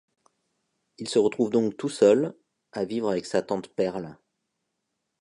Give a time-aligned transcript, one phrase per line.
[0.97, 2.33] Il se retrouve donc tout seul,
[2.71, 4.17] à vivre avec sa tante Perle.